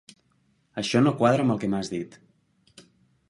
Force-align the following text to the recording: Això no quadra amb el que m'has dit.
Això 0.83 1.01
no 1.03 1.13
quadra 1.19 1.45
amb 1.45 1.55
el 1.55 1.61
que 1.65 1.69
m'has 1.73 1.91
dit. 1.97 2.17